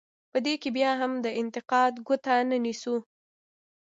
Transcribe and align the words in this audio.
په 0.31 0.37
دې 0.45 0.53
کې 0.61 0.69
بیا 0.77 0.91
هم 1.01 1.11
د 1.25 1.27
انتقاد 1.41 1.93
ګوته 2.07 2.35
نه 2.49 2.57
نیسو. 2.65 2.95